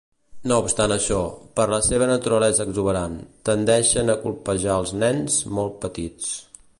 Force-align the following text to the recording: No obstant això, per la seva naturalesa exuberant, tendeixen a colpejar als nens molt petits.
No 0.51 0.55
obstant 0.61 0.93
això, 0.93 1.17
per 1.59 1.67
la 1.73 1.79
seva 1.87 2.07
naturalesa 2.13 2.67
exuberant, 2.69 3.19
tendeixen 3.51 4.09
a 4.15 4.19
colpejar 4.27 4.73
als 4.79 4.95
nens 5.05 5.39
molt 5.59 5.77
petits. 5.85 6.33